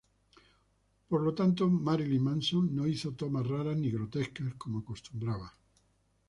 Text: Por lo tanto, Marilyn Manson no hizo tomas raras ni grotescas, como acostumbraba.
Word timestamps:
Por 1.09 1.21
lo 1.21 1.31
tanto, 1.35 1.69
Marilyn 1.69 2.23
Manson 2.23 2.73
no 2.75 2.87
hizo 2.87 3.11
tomas 3.13 3.45
raras 3.45 3.77
ni 3.77 3.91
grotescas, 3.91 4.55
como 4.55 4.79
acostumbraba. 4.79 5.55